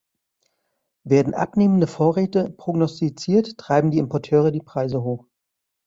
Werden 1.03 1.35
abnehmende 1.35 1.85
Vorräte 1.85 2.49
prognostiziert, 2.49 3.59
treiben 3.59 3.91
die 3.91 3.99
Importeure 3.99 4.51
die 4.51 4.59
Preise 4.63 5.03
hoch. 5.03 5.27